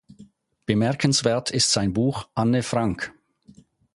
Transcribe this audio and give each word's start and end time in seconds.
Bemerkenswert 0.65 1.51
ist 1.51 1.71
sein 1.71 1.93
Buch 1.93 2.27
"Anne 2.33 2.63
Frank. 2.63 3.13